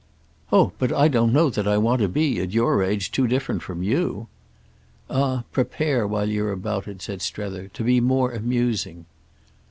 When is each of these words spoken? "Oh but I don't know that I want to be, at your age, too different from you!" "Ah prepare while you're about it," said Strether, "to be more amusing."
"Oh 0.51 0.71
but 0.79 0.91
I 0.91 1.07
don't 1.07 1.31
know 1.31 1.51
that 1.51 1.67
I 1.67 1.77
want 1.77 2.01
to 2.01 2.07
be, 2.07 2.39
at 2.39 2.49
your 2.53 2.81
age, 2.81 3.11
too 3.11 3.27
different 3.27 3.61
from 3.61 3.83
you!" 3.83 4.25
"Ah 5.11 5.43
prepare 5.51 6.07
while 6.07 6.27
you're 6.27 6.51
about 6.51 6.87
it," 6.87 7.03
said 7.03 7.21
Strether, 7.21 7.67
"to 7.67 7.83
be 7.83 7.99
more 8.01 8.31
amusing." 8.31 9.05